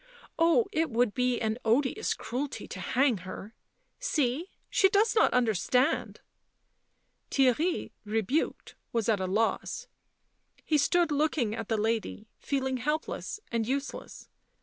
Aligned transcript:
Oh, 0.39 0.65
it 0.71 0.89
would 0.89 1.13
be 1.13 1.39
an 1.39 1.59
odious 1.63 2.15
cruelty 2.15 2.67
to 2.69 2.79
hang 2.79 3.17
her!— 3.17 3.53
see, 4.13 4.49
she 4.67 4.89
does 4.89 5.13
not 5.13 5.31
understand!" 5.31 6.21
Theirry, 7.29 7.91
rebuked, 8.03 8.73
was 8.91 9.07
at 9.07 9.19
a 9.19 9.27
loss; 9.27 9.85
he 10.65 10.79
stood 10.79 11.11
looking 11.11 11.53
at 11.53 11.69
the 11.69 11.77
lady, 11.77 12.27
feeling 12.39 12.77
helpless 12.77 13.39
and 13.51 13.67
useless. 13.67 14.27